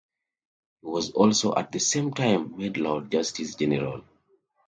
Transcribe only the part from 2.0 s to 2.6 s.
time